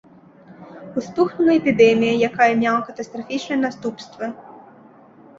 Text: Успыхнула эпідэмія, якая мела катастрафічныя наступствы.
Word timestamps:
Успыхнула 1.01 1.51
эпідэмія, 1.59 2.13
якая 2.29 2.47
мела 2.61 2.79
катастрафічныя 2.87 3.59
наступствы. 3.65 4.31